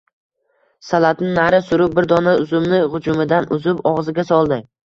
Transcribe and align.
Salatni 0.87 1.29
nari 1.35 1.59
surib, 1.67 1.95
bir 1.99 2.09
dona 2.13 2.35
uzumni 2.47 2.81
g`ujumidan 2.97 3.49
uzib, 3.59 3.87
og`ziga 3.95 4.29
soldi 4.33 4.61